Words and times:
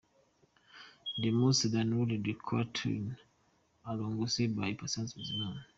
The 1.21 1.29
Most 1.29 1.71
downloaded 1.71 2.25
CallerTunez: 2.37 3.17
Arangose 3.87 4.47
by 4.55 4.73
Patient 4.73 5.13
Bizimana. 5.15 5.63